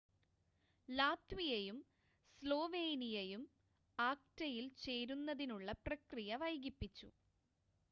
ലാത്വിയയും 0.89 1.77
സ്ലോൾവേനിയയും 2.31 3.43
ആക്റ്റയിൽ 3.99 4.67
ചേരുന്നതിനുള്ള 4.83 5.71
പ്രക്രിയ 5.85 6.35
വൈകിപ്പിച്ചു 6.37 7.09